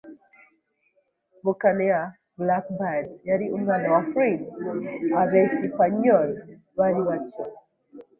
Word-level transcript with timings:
buccaneer. 1.43 2.03
Blackbeard 2.41 3.07
yari 3.29 3.45
umwana 3.55 3.87
wa 3.93 4.01
Flint. 4.09 4.45
Abesipanyoli 5.21 6.33
bari 6.77 7.01
batyo 7.07 7.43